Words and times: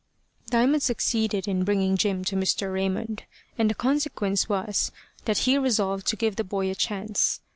Diamond 0.49 0.81
succeeded 0.81 1.47
in 1.47 1.63
bringing 1.63 1.95
Jim 1.95 2.25
to 2.25 2.35
Mr. 2.35 2.73
Raymond, 2.73 3.25
and 3.55 3.69
the 3.69 3.75
consequence 3.75 4.49
was 4.49 4.91
that 5.25 5.37
he 5.45 5.59
resolved 5.59 6.07
to 6.07 6.15
give 6.15 6.37
the 6.37 6.43
boy 6.43 6.71
a 6.71 6.73
chance. 6.73 7.39